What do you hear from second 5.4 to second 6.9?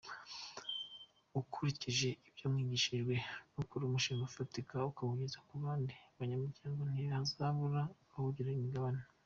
ku bandi banyamuryango,